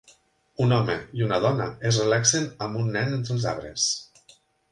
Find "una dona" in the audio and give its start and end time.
1.25-1.67